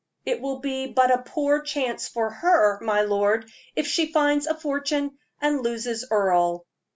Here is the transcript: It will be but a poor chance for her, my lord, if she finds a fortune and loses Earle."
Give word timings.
It 0.25 0.41
will 0.41 0.57
be 0.61 0.87
but 0.87 1.11
a 1.11 1.21
poor 1.21 1.61
chance 1.61 2.07
for 2.07 2.31
her, 2.31 2.79
my 2.81 3.01
lord, 3.03 3.47
if 3.75 3.85
she 3.85 4.11
finds 4.11 4.47
a 4.47 4.55
fortune 4.55 5.19
and 5.39 5.61
loses 5.61 6.07
Earle." 6.09 6.65